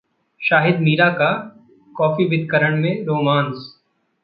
[0.41, 1.27] शाहिद-मीरा का
[1.95, 3.71] 'coffee with करण' में romance